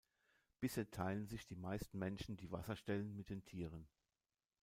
Bisher 0.59 0.89
teilen 0.89 1.27
sich 1.27 1.45
die 1.45 1.55
meisten 1.55 1.99
Menschen 1.99 2.35
die 2.35 2.51
Wasserstellen 2.51 3.15
mit 3.15 3.29
den 3.29 3.45
Tieren. 3.45 3.87